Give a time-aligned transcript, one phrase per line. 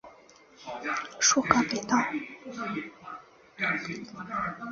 [1.19, 1.95] 属河北道。